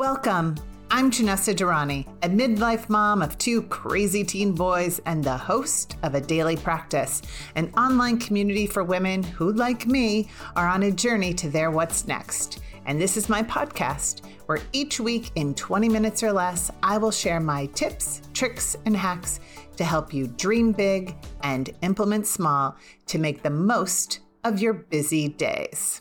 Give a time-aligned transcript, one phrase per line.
[0.00, 0.54] Welcome.
[0.90, 6.14] I'm Janessa Durrani, a midlife mom of two crazy teen boys and the host of
[6.14, 7.20] A Daily Practice,
[7.54, 12.06] an online community for women who, like me, are on a journey to their what's
[12.08, 12.62] next.
[12.86, 17.10] And this is my podcast, where each week in 20 minutes or less, I will
[17.10, 19.38] share my tips, tricks, and hacks
[19.76, 25.28] to help you dream big and implement small to make the most of your busy
[25.28, 26.00] days.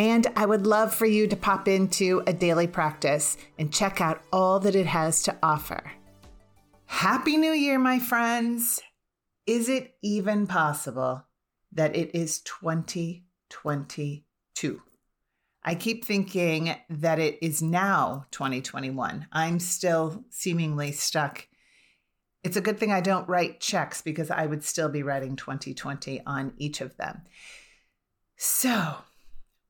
[0.00, 4.22] And I would love for you to pop into a daily practice and check out
[4.32, 5.92] all that it has to offer.
[6.86, 8.80] Happy New Year, my friends!
[9.46, 11.26] Is it even possible
[11.72, 14.82] that it is 2022?
[15.62, 19.26] I keep thinking that it is now 2021.
[19.30, 21.46] I'm still seemingly stuck.
[22.42, 26.24] It's a good thing I don't write checks because I would still be writing 2020
[26.24, 27.20] on each of them.
[28.38, 28.94] So,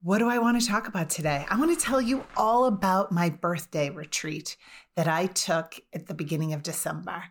[0.02, 1.44] what do I want to talk about today?
[1.50, 4.56] I want to tell you all about my birthday retreat
[4.96, 7.24] that I took at the beginning of December.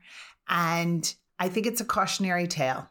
[0.47, 2.87] And I think it's a cautionary tale,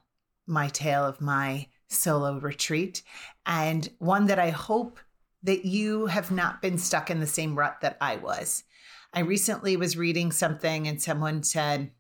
[0.47, 3.03] my tale of my solo retreat,
[3.47, 4.99] and one that I hope
[5.45, 8.65] that you have not been stuck in the same rut that I was.
[9.15, 11.93] I recently was reading something and someone said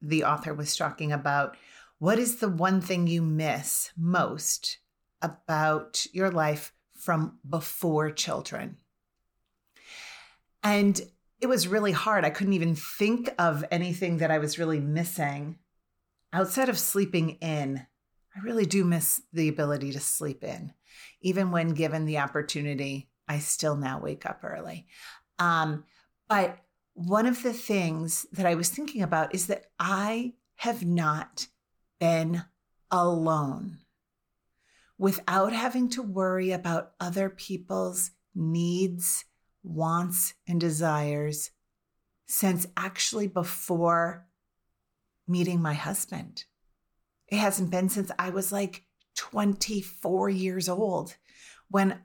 [0.00, 1.56] the author was talking about
[1.98, 4.78] what is the one thing you miss most
[5.20, 8.76] about your life from before children.
[10.62, 11.00] And
[11.40, 12.24] it was really hard.
[12.24, 15.58] I couldn't even think of anything that I was really missing
[16.32, 17.86] outside of sleeping in.
[18.36, 20.74] I really do miss the ability to sleep in
[21.20, 24.86] even when given the opportunity, I still now wake up early.
[25.38, 25.84] Um,
[26.28, 26.58] but
[26.94, 31.46] one of the things that I was thinking about is that I have not
[31.98, 32.44] been
[32.90, 33.78] alone
[35.00, 39.24] without having to worry about other people's needs,
[39.62, 41.52] wants, and desires
[42.26, 44.26] since actually before
[45.26, 46.44] meeting my husband.
[47.28, 48.84] It hasn't been since I was like
[49.16, 51.16] 24 years old
[51.70, 51.98] when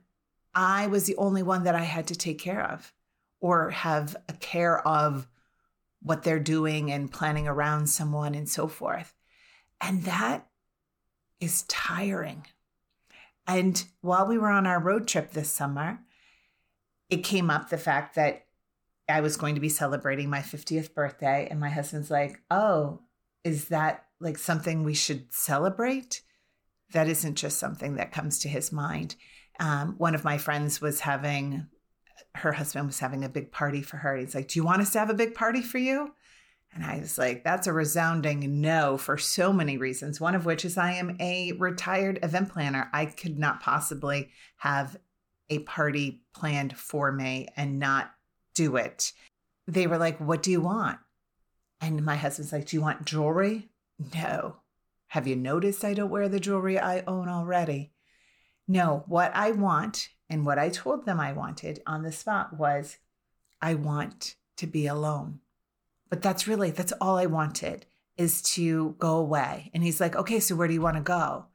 [0.54, 2.94] I was the only one that I had to take care of
[3.40, 5.28] or have a care of
[6.00, 9.12] what they're doing and planning around someone and so forth.
[9.82, 10.46] And that
[11.40, 12.46] is tiring.
[13.46, 16.00] And while we were on our road trip this summer,
[17.10, 18.46] it came up the fact that
[19.08, 21.46] I was going to be celebrating my 50th birthday.
[21.50, 23.02] And my husband's like, Oh,
[23.44, 26.22] is that like something we should celebrate?
[26.92, 29.16] that isn't just something that comes to his mind.
[29.58, 31.66] Um, one of my friends was having,
[32.34, 34.16] her husband was having a big party for her.
[34.16, 36.12] He's like, Do you want us to have a big party for you?
[36.76, 40.20] And I was like, That's a resounding no for so many reasons.
[40.20, 42.90] One of which is I am a retired event planner.
[42.92, 44.28] I could not possibly
[44.58, 44.96] have
[45.48, 48.10] a party planned for me and not
[48.54, 49.12] do it.
[49.66, 50.98] They were like, What do you want?
[51.80, 53.70] And my husband's like, Do you want jewelry?
[54.14, 54.56] No.
[55.08, 57.92] Have you noticed I don't wear the jewelry I own already?
[58.68, 62.98] No, what I want and what I told them I wanted on the spot was
[63.62, 65.40] I want to be alone.
[66.08, 67.86] But that's really, that's all I wanted
[68.16, 69.70] is to go away.
[69.74, 71.46] And he's like, okay, so where do you want to go?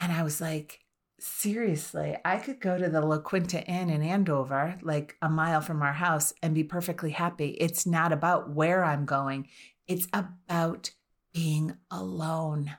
[0.00, 0.80] And I was like,
[1.18, 5.82] seriously, I could go to the La Quinta Inn in Andover, like a mile from
[5.82, 7.56] our house, and be perfectly happy.
[7.58, 9.48] It's not about where I'm going,
[9.88, 10.90] it's about
[11.32, 12.76] being alone.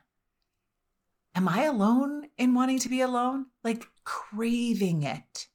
[1.36, 3.48] Am I alone in wanting to be alone?
[3.64, 5.48] Like craving it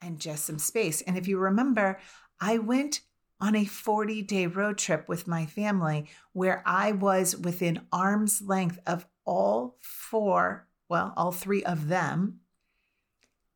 [0.00, 1.00] and just some space.
[1.02, 1.98] And if you remember,
[2.40, 3.00] I went
[3.42, 8.78] on a 40 day road trip with my family where I was within arm's length
[8.86, 12.38] of all four, well, all three of them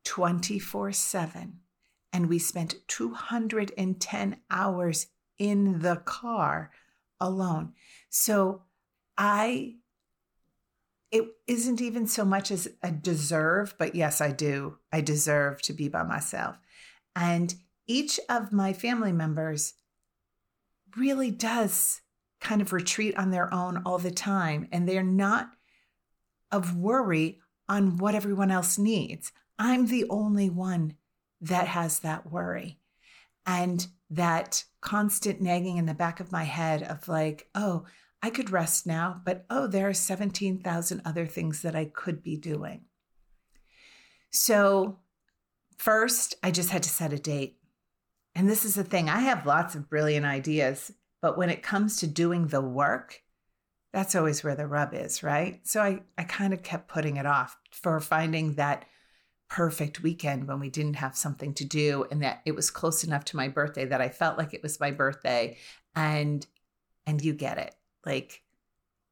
[0.03, 1.59] 24 7.
[2.11, 5.07] And we spent 210 hours
[5.39, 6.71] in the car
[7.19, 7.73] alone.
[8.09, 8.63] So
[9.17, 9.75] I
[11.09, 14.79] it isn't even so much as a deserve, but yes, I do.
[14.91, 16.57] I deserve to be by myself.
[17.15, 17.55] And
[17.87, 19.73] each of my family members
[20.95, 22.01] really does
[22.39, 24.67] kind of retreat on their own all the time.
[24.71, 25.51] And they're not
[26.51, 29.31] of worry on what everyone else needs.
[29.59, 30.95] I'm the only one
[31.41, 32.79] that has that worry.
[33.45, 37.85] And that constant nagging in the back of my head of like, oh,
[38.21, 42.35] I could rest now, but oh, there are 17,000 other things that I could be
[42.35, 42.81] doing.
[44.31, 44.99] So,
[45.77, 47.56] first, I just had to set a date.
[48.37, 50.93] And this is the thing I have lots of brilliant ideas,
[51.23, 53.23] but when it comes to doing the work,
[53.91, 55.59] that's always where the rub is, right?
[55.67, 58.85] So I, I kind of kept putting it off for finding that
[59.49, 63.25] perfect weekend when we didn't have something to do and that it was close enough
[63.25, 65.57] to my birthday that I felt like it was my birthday
[65.95, 66.45] and
[67.07, 67.73] and you get it.
[68.05, 68.43] Like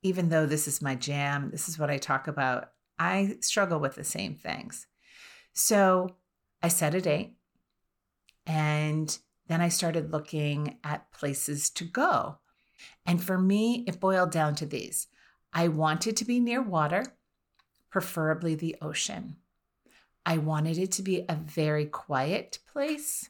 [0.03, 3.95] even though this is my jam, this is what I talk about, I struggle with
[3.95, 4.85] the same things.
[5.53, 6.15] So,
[6.61, 7.37] I set a date
[8.45, 12.39] and then I started looking at places to go.
[13.05, 15.07] And for me, it boiled down to these.
[15.53, 17.05] I wanted to be near water,
[17.89, 19.37] preferably the ocean.
[20.25, 23.29] I wanted it to be a very quiet place.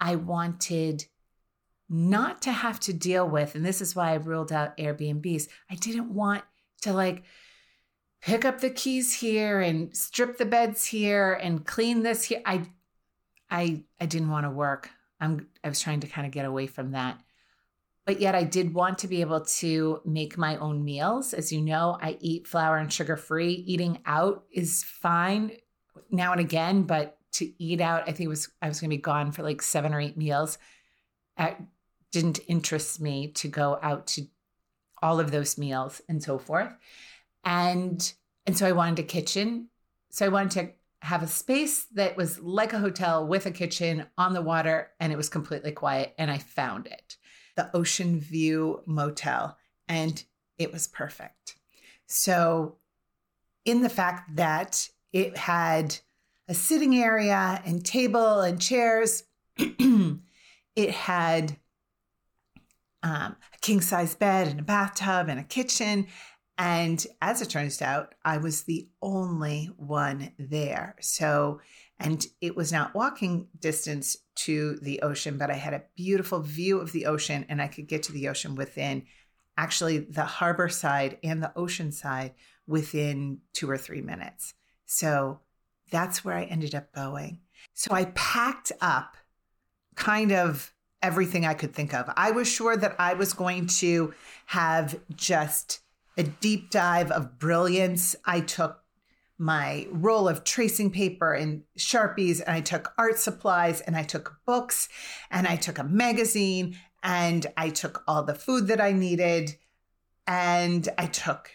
[0.00, 1.06] I wanted
[1.88, 5.48] not to have to deal with, and this is why I ruled out Airbnbs.
[5.70, 6.42] I didn't want
[6.82, 7.22] to like
[8.20, 12.42] pick up the keys here and strip the beds here and clean this here.
[12.44, 12.62] I
[13.50, 14.90] I I didn't want to work.
[15.20, 17.20] I'm I was trying to kind of get away from that.
[18.04, 21.34] But yet I did want to be able to make my own meals.
[21.34, 23.52] As you know, I eat flour and sugar free.
[23.52, 25.52] Eating out is fine
[26.10, 28.96] now and again, but to eat out, I think it was I was going to
[28.96, 30.58] be gone for like seven or eight meals.
[31.38, 31.56] It
[32.12, 34.26] didn't interest me to go out to
[35.02, 36.72] all of those meals and so forth.
[37.44, 38.12] And
[38.46, 39.68] and so I wanted a kitchen.
[40.10, 40.72] So I wanted to
[41.06, 45.12] have a space that was like a hotel with a kitchen on the water and
[45.12, 47.16] it was completely quiet and I found it.
[47.56, 49.56] The Ocean View Motel
[49.88, 50.22] and
[50.58, 51.56] it was perfect.
[52.06, 52.76] So
[53.64, 55.96] in the fact that it had
[56.48, 59.24] a sitting area and table and chairs.
[59.56, 61.56] it had
[63.02, 66.06] um, a king size bed and a bathtub and a kitchen.
[66.58, 70.96] And as it turns out, I was the only one there.
[71.00, 71.60] So,
[71.98, 76.80] and it was not walking distance to the ocean, but I had a beautiful view
[76.80, 79.04] of the ocean and I could get to the ocean within
[79.58, 82.32] actually the harbor side and the ocean side
[82.66, 84.54] within two or three minutes.
[84.86, 85.40] So
[85.90, 87.40] that's where I ended up going.
[87.74, 89.16] So I packed up
[89.94, 92.10] kind of everything I could think of.
[92.16, 94.14] I was sure that I was going to
[94.46, 95.80] have just
[96.16, 98.16] a deep dive of brilliance.
[98.24, 98.82] I took
[99.38, 104.38] my roll of tracing paper and Sharpies, and I took art supplies, and I took
[104.46, 104.88] books,
[105.30, 109.56] and I took a magazine, and I took all the food that I needed,
[110.26, 111.50] and I took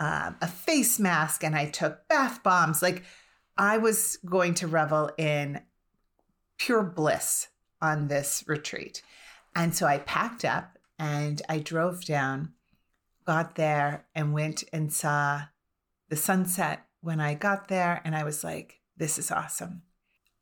[0.00, 2.82] um, a face mask and I took bath bombs.
[2.82, 3.04] Like
[3.56, 5.60] I was going to revel in
[6.56, 7.48] pure bliss
[7.82, 9.02] on this retreat.
[9.54, 12.54] And so I packed up and I drove down,
[13.24, 15.42] got there, and went and saw
[16.08, 18.00] the sunset when I got there.
[18.04, 19.82] And I was like, this is awesome.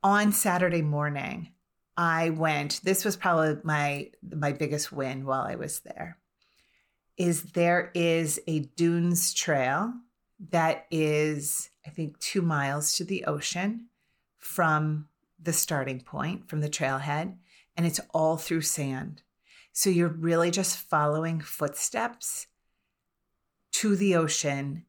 [0.03, 1.53] On Saturday morning,
[1.97, 6.19] I went, this was probably my my biggest win while I was there
[7.19, 9.93] is there is a dunes trail
[10.51, 13.89] that is, I think, two miles to the ocean
[14.39, 15.09] from
[15.41, 17.37] the starting point, from the trailhead,
[17.77, 19.23] and it's all through sand.
[19.73, 22.47] So you're really just following footsteps
[23.79, 24.85] to the ocean,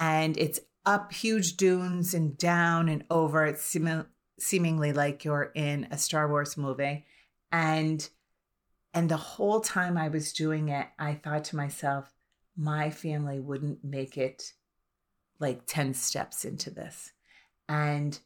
[0.00, 3.44] and it's up huge dunes and down and over.
[3.44, 4.06] It's seem-
[4.40, 7.06] seemingly like you're in a Star Wars movie.
[7.52, 8.08] And
[8.92, 12.12] and the whole time I was doing it, I thought to myself,
[12.56, 14.52] my family wouldn't make it
[15.38, 17.12] like 10 steps into this.
[17.68, 18.18] And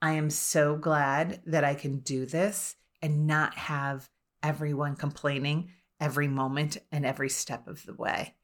[0.00, 4.08] I am so glad that I can do this and not have
[4.42, 8.34] everyone complaining every moment and every step of the way.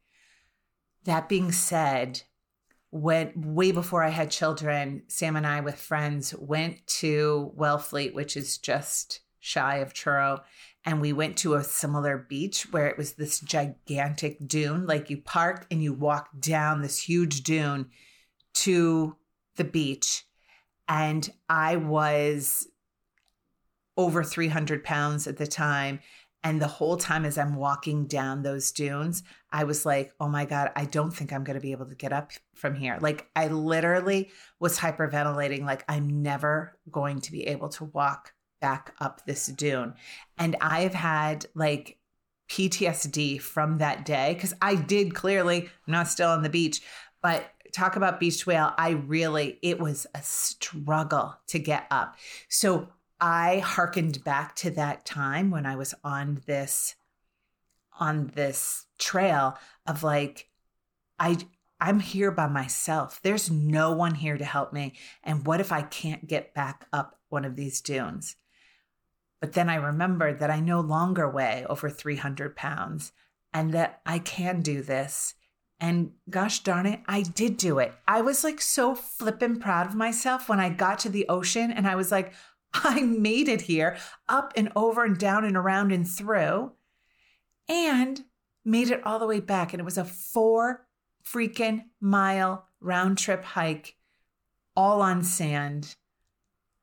[1.04, 2.23] That being said,
[2.90, 8.37] when way before I had children, Sam and I with friends went to Wellfleet, which
[8.37, 10.40] is just shy of Truro,
[10.85, 14.87] and we went to a similar beach where it was this gigantic dune.
[14.87, 17.90] Like you park and you walk down this huge dune
[18.54, 19.16] to
[19.56, 20.25] the beach.
[20.88, 22.68] And I was
[23.97, 26.00] over 300 pounds at the time.
[26.45, 29.23] And the whole time as I'm walking down those dunes,
[29.53, 31.95] I was like, oh my God, I don't think I'm going to be able to
[31.95, 32.99] get up from here.
[33.01, 38.33] Like, I literally was hyperventilating, like, I'm never going to be able to walk
[38.63, 39.95] back up this dune.
[40.39, 41.99] And I've had like
[42.49, 46.81] PTSD from that day because I did clearly, I'm not still on the beach,
[47.23, 48.73] but talk about beach whale.
[48.79, 52.17] I really, it was a struggle to get up.
[52.49, 52.89] So
[53.23, 56.97] I hearkened back to that time when I was on this
[58.00, 60.49] on this trail of like
[61.21, 61.38] I
[61.81, 63.21] I'm here by myself.
[63.23, 64.95] There's no one here to help me.
[65.23, 68.37] And what if I can't get back up one of these dunes?
[69.41, 73.12] But then I remembered that I no longer weigh over 300 pounds
[73.52, 75.35] and that I can do this
[75.83, 77.93] And gosh darn it, I did do it.
[78.07, 81.88] I was like so flippin' proud of myself when I got to the ocean and
[81.88, 82.33] I was like,
[82.85, 83.97] I made it here,
[84.29, 86.73] up and over and down and around and through,
[87.69, 88.23] and
[88.64, 89.73] made it all the way back.
[89.73, 90.87] And it was a four
[91.25, 93.97] freaking mile round trip hike,
[94.76, 95.95] all on sand.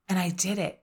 [0.08, 0.81] And I did it.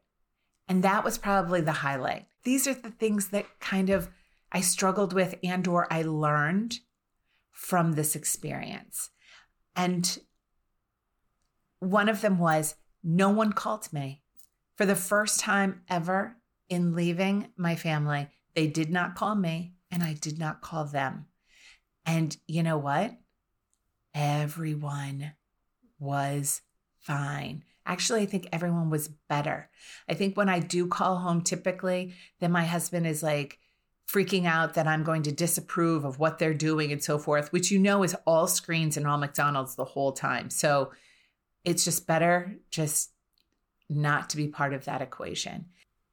[0.68, 2.26] And that was probably the highlight.
[2.44, 4.08] These are the things that kind of
[4.52, 6.80] I struggled with and or I learned
[7.50, 9.10] from this experience.
[9.74, 10.18] And
[11.78, 14.22] one of them was no one called me.
[14.76, 16.36] For the first time ever
[16.68, 21.26] in leaving my family, they did not call me and I did not call them.
[22.04, 23.16] And you know what?
[24.14, 25.32] Everyone
[25.98, 26.62] was
[26.98, 27.64] fine.
[27.84, 29.70] Actually, I think everyone was better.
[30.08, 33.58] I think when I do call home, typically, then my husband is like,
[34.08, 37.70] freaking out that I'm going to disapprove of what they're doing and so forth, which
[37.70, 40.48] you know is all screens and all McDonald's the whole time.
[40.50, 40.92] So
[41.64, 43.10] it's just better just
[43.88, 45.66] not to be part of that equation.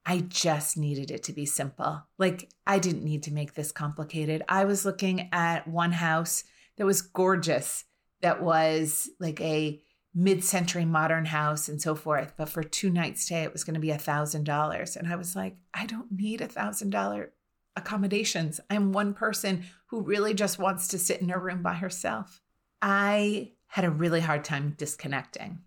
[0.06, 2.04] I just needed it to be simple.
[2.18, 4.44] Like, I didn't need to make this complicated.
[4.50, 6.44] I was looking at one house
[6.78, 7.86] that was gorgeous,
[8.22, 9.82] that was like a
[10.14, 12.34] mid century modern house and so forth.
[12.38, 14.96] But for two nights stay, it was going to be a thousand dollars.
[14.96, 17.32] And I was like, I don't need a thousand dollar
[17.76, 18.60] accommodations.
[18.70, 22.42] I'm one person who really just wants to sit in a room by herself.
[22.82, 25.60] I had a really hard time disconnecting.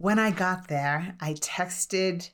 [0.00, 2.30] When I got there, I texted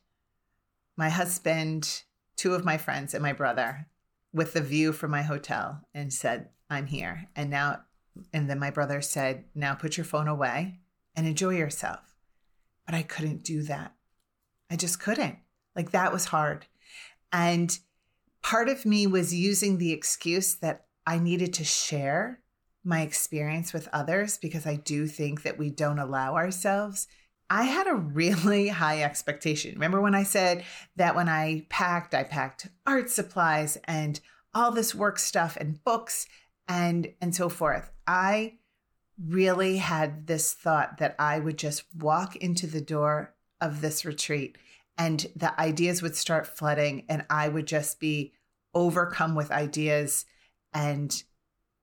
[0.97, 2.05] my husband,
[2.37, 3.89] two of my friends, and my brother
[4.33, 7.27] with the view from my hotel and said, I'm here.
[7.35, 7.81] And now,
[8.33, 10.79] and then my brother said, Now put your phone away
[11.17, 12.15] and enjoy yourself.
[12.85, 13.97] But I couldn't do that.
[14.71, 15.39] I just couldn't.
[15.75, 16.67] Like that was hard.
[17.33, 17.77] And
[18.45, 22.43] part of me was using the excuse that I needed to share
[22.85, 27.09] my experience with others because I do think that we don't allow ourselves.
[27.49, 29.75] I had a really high expectation.
[29.75, 30.65] Remember when I said
[30.97, 34.21] that when I packed, I packed art supplies and
[34.55, 36.27] all this work stuff and books
[36.69, 37.91] and and so forth.
[38.07, 38.55] I
[39.23, 44.59] really had this thought that I would just walk into the door of this retreat
[44.99, 48.33] and the ideas would start flooding and I would just be
[48.75, 50.27] overcome with ideas
[50.73, 51.23] and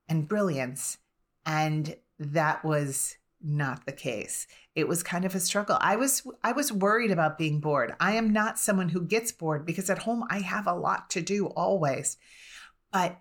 [0.07, 0.97] and brilliance
[1.45, 6.51] and that was not the case it was kind of a struggle i was i
[6.51, 10.23] was worried about being bored i am not someone who gets bored because at home
[10.29, 12.17] i have a lot to do always
[12.91, 13.19] but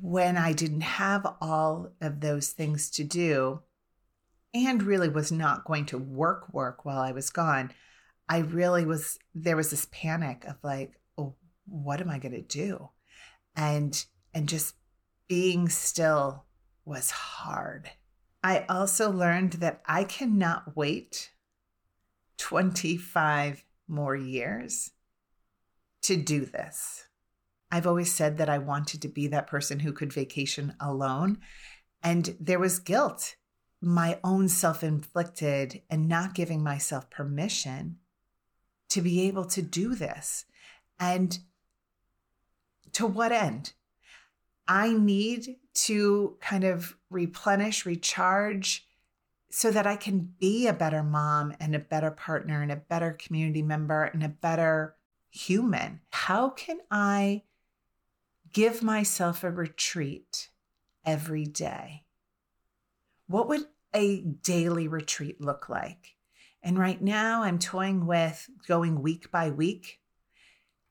[0.00, 3.60] when i didn't have all of those things to do
[4.52, 7.72] and really was not going to work work while i was gone
[8.28, 11.34] i really was there was this panic of like oh,
[11.66, 12.90] what am I going to do?
[13.54, 14.04] And
[14.34, 14.74] and just
[15.28, 16.44] being still
[16.84, 17.90] was hard.
[18.46, 21.32] I also learned that I cannot wait
[22.38, 24.92] 25 more years
[26.02, 27.08] to do this.
[27.72, 31.38] I've always said that I wanted to be that person who could vacation alone.
[32.04, 33.34] And there was guilt,
[33.80, 37.96] my own self inflicted, and not giving myself permission
[38.90, 40.44] to be able to do this.
[41.00, 41.36] And
[42.92, 43.72] to what end?
[44.68, 48.86] I need to kind of replenish, recharge
[49.50, 53.12] so that I can be a better mom and a better partner and a better
[53.12, 54.96] community member and a better
[55.30, 56.00] human.
[56.10, 57.42] How can I
[58.52, 60.48] give myself a retreat
[61.04, 62.04] every day?
[63.28, 66.16] What would a daily retreat look like?
[66.62, 70.00] And right now, I'm toying with going week by week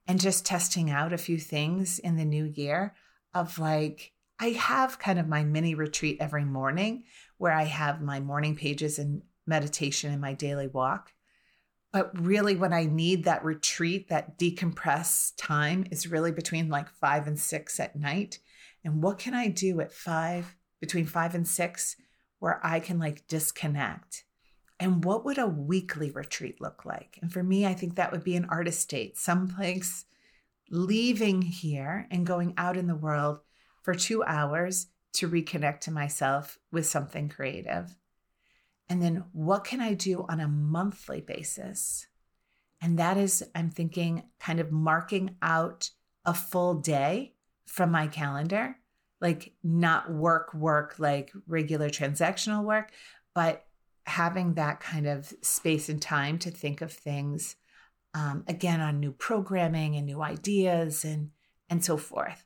[0.08, 2.94] and just testing out a few things in the new year
[3.36, 7.04] of like, I have kind of my mini retreat every morning
[7.38, 11.13] where I have my morning pages and meditation and my daily walk.
[11.94, 17.27] But really, when I need that retreat, that decompress time is really between like five
[17.27, 18.39] and six at night.
[18.84, 21.96] And what can I do at five, between five and six,
[22.39, 24.25] where I can like disconnect
[24.80, 27.18] and what would a weekly retreat look like?
[27.22, 30.06] And for me, I think that would be an artist date, someplace
[30.69, 33.39] leaving here and going out in the world
[33.84, 37.95] for two hours to reconnect to myself with something creative.
[38.89, 42.07] And then what can I do on a monthly basis?
[42.81, 45.89] And that is, I'm thinking, kind of marking out
[46.25, 47.34] a full day
[47.65, 48.75] from my calendar,
[49.22, 52.91] like not work, work, like regular transactional work,
[53.34, 53.65] but
[54.05, 57.55] having that kind of space and time to think of things
[58.15, 61.29] um, again on new programming and new ideas and
[61.69, 62.43] and so forth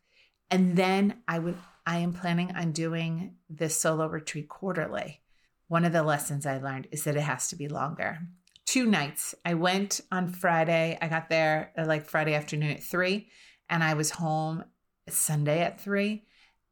[0.52, 1.56] and then i would
[1.90, 5.22] I am planning on doing this solo retreat quarterly.
[5.70, 8.20] One of the lessons I learned is that it has to be longer.
[8.68, 9.34] Two nights.
[9.44, 11.00] I went on Friday.
[11.02, 13.30] I got there uh, like Friday afternoon at three,
[13.72, 14.66] and I was home
[15.08, 16.26] Sunday at three.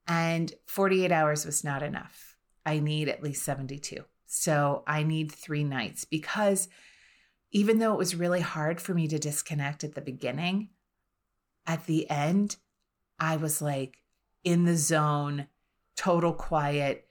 [0.07, 2.37] And 48 hours was not enough.
[2.63, 4.03] I need at least 72.
[4.27, 6.69] So I need three nights because
[7.51, 10.69] even though it was really hard for me to disconnect at the beginning,
[11.65, 12.57] at the end,
[13.19, 13.97] I was like
[14.43, 15.47] in the zone,
[15.95, 17.07] total quiet,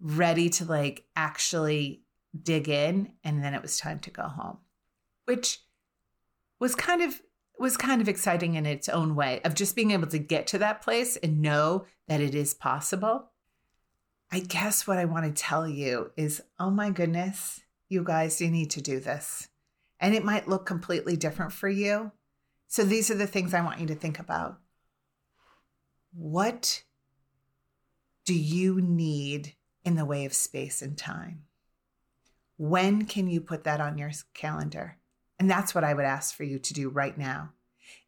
[0.00, 2.02] ready to like actually
[2.42, 3.12] dig in.
[3.22, 4.58] And then it was time to go home,
[5.24, 5.60] which
[6.58, 7.20] was kind of
[7.58, 10.58] was kind of exciting in its own way of just being able to get to
[10.58, 13.30] that place and know that it is possible.
[14.32, 17.60] I guess what I want to tell you is oh my goodness,
[17.90, 19.49] you guys, you need to do this.
[20.00, 22.12] And it might look completely different for you.
[22.66, 24.58] So these are the things I want you to think about.
[26.14, 26.82] What
[28.24, 29.54] do you need
[29.84, 31.42] in the way of space and time?
[32.56, 34.98] When can you put that on your calendar?
[35.38, 37.52] And that's what I would ask for you to do right now.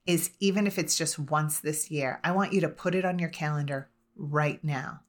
[0.05, 3.19] Is even if it's just once this year, I want you to put it on
[3.19, 5.01] your calendar right now.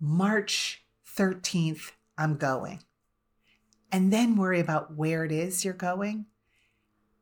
[0.00, 0.84] March
[1.16, 2.80] 13th, I'm going.
[3.96, 6.26] And then worry about where it is you're going.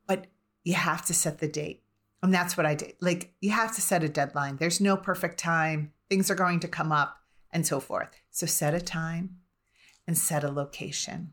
[0.07, 0.27] But
[0.65, 1.83] you have to set the date.
[2.21, 2.95] And that's what I did.
[2.99, 4.57] Like, you have to set a deadline.
[4.57, 5.93] There's no perfect time.
[6.09, 7.15] Things are going to come up
[7.49, 8.09] and so forth.
[8.29, 9.37] So set a time
[10.05, 11.31] and set a location.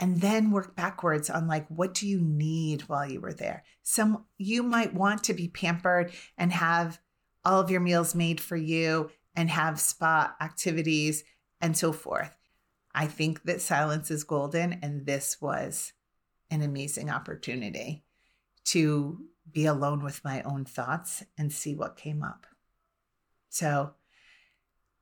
[0.00, 3.62] And then work backwards on like what do you need while you were there?
[3.84, 6.98] Some you might want to be pampered and have
[7.44, 11.22] all of your meals made for you and have spa activities
[11.60, 12.36] and so forth.
[12.94, 15.92] I think that silence is golden and this was
[16.50, 18.04] an amazing opportunity
[18.64, 19.18] to
[19.50, 22.46] be alone with my own thoughts and see what came up.
[23.48, 23.94] So,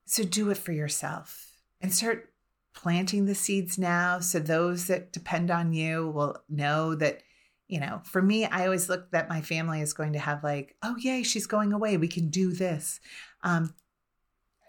[0.07, 2.33] so do it for yourself and start
[2.73, 4.21] planting the seeds now.
[4.21, 7.23] So those that depend on you will know that,
[7.69, 10.77] you know, for me, I always look that my family is going to have like,
[10.83, 11.97] oh, yay, she's going away.
[11.97, 13.01] We can do this.
[13.43, 13.75] Um,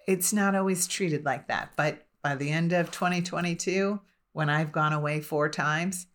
[0.08, 1.72] it's not always treated like that.
[1.76, 4.00] But by the end of 2022,
[4.34, 6.08] when I've gone away four times,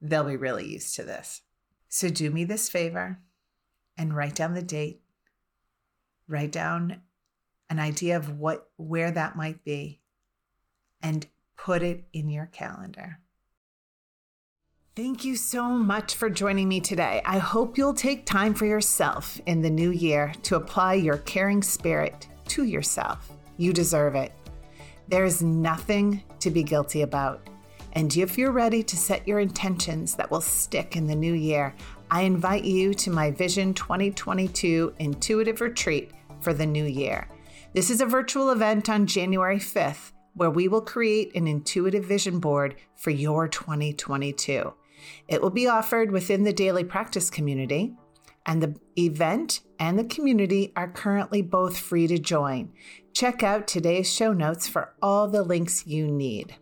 [0.00, 1.42] they'll be really used to this.
[1.88, 3.18] So do me this favor
[3.96, 5.00] and write down the date.
[6.28, 7.02] Write down
[7.70, 10.00] an idea of what where that might be
[11.02, 13.18] and put it in your calendar.
[14.94, 17.22] Thank you so much for joining me today.
[17.24, 21.62] I hope you'll take time for yourself in the new year to apply your caring
[21.62, 23.30] spirit to yourself.
[23.58, 24.32] You deserve it.
[25.08, 27.48] There is nothing to be guilty about.
[27.94, 31.74] And if you're ready to set your intentions that will stick in the new year,
[32.10, 37.26] I invite you to my Vision 2022 Intuitive Retreat for the new year.
[37.72, 42.38] This is a virtual event on January 5th where we will create an intuitive vision
[42.38, 44.74] board for your 2022.
[45.26, 47.94] It will be offered within the daily practice community,
[48.46, 52.72] and the event and the community are currently both free to join.
[53.12, 56.56] Check out today's show notes for all the links you need.